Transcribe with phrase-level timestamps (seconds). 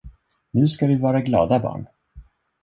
[0.51, 1.85] Nu ska vi vara glada barn!